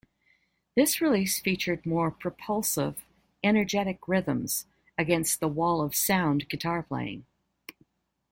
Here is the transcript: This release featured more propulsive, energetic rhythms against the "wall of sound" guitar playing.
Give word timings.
This 0.75 0.99
release 0.99 1.37
featured 1.39 1.85
more 1.85 2.09
propulsive, 2.09 3.05
energetic 3.43 4.07
rhythms 4.07 4.65
against 4.97 5.39
the 5.39 5.47
"wall 5.47 5.79
of 5.83 5.93
sound" 5.93 6.49
guitar 6.49 6.81
playing. 6.81 7.27